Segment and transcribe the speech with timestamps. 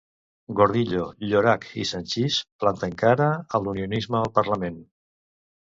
[0.59, 4.85] Gordillo, Llorach i Sanchis planten cara a l'unionisme al parlament.